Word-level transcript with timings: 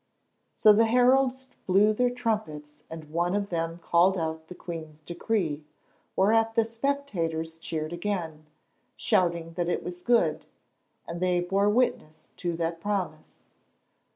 So 0.55 0.73
the 0.73 0.87
heralds 0.87 1.47
blew 1.67 1.93
their 1.93 2.09
trumpets 2.09 2.81
and 2.89 3.11
one 3.11 3.35
of 3.35 3.49
them 3.49 3.77
called 3.77 4.17
out 4.17 4.47
the 4.47 4.55
queen's 4.55 4.99
decree, 4.99 5.63
whereat 6.15 6.55
the 6.55 6.65
spectators 6.65 7.59
cheered 7.59 7.93
again, 7.93 8.47
shouting 8.95 9.53
that 9.53 9.69
it 9.69 9.83
was 9.83 10.01
good, 10.01 10.47
and 11.07 11.21
they 11.21 11.39
bore 11.39 11.69
witness 11.69 12.31
to 12.37 12.57
that 12.57 12.81
promise. 12.81 13.37